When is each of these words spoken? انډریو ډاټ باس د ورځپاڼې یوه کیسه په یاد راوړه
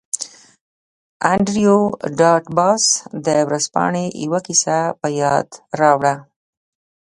انډریو 1.33 1.77
ډاټ 2.19 2.43
باس 2.57 2.83
د 3.25 3.27
ورځپاڼې 3.47 4.05
یوه 4.25 4.39
کیسه 4.47 4.77
په 4.99 5.07
یاد 5.21 5.47
راوړه 5.79 6.15